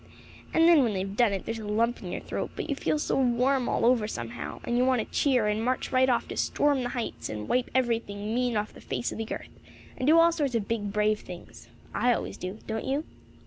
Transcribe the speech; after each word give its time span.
And 0.51 0.67
then, 0.67 0.81
when 0.81 0.93
they've 0.95 1.15
done 1.15 1.31
it, 1.31 1.45
there's 1.45 1.59
a 1.59 1.67
lump 1.67 2.01
in 2.01 2.11
your 2.11 2.21
throat; 2.21 2.49
but 2.55 2.67
you 2.67 2.75
feel 2.75 2.97
so 2.97 3.17
warm 3.19 3.69
all 3.69 3.85
over 3.85 4.07
somehow, 4.07 4.59
and 4.63 4.75
you 4.75 4.83
want 4.83 4.97
to 4.99 5.15
cheer, 5.15 5.45
and 5.45 5.63
march 5.63 5.91
right 5.91 6.09
off 6.09 6.27
to 6.29 6.37
'storm 6.37 6.81
the 6.81 6.89
heights,' 6.89 7.29
and 7.29 7.47
wipe 7.47 7.69
every 7.75 7.99
thing 7.99 8.33
mean 8.33 8.57
off 8.57 8.73
the 8.73 8.81
face 8.81 9.11
of 9.11 9.19
the 9.19 9.31
earth, 9.31 9.59
and 9.95 10.07
do 10.07 10.17
all 10.17 10.31
sorts 10.31 10.55
of 10.55 10.67
big, 10.67 10.91
brave 10.91 11.19
things. 11.19 11.69
I 11.93 12.13
always 12.15 12.37
do. 12.37 12.57
Don't 12.65 12.85
you?" 12.85 13.03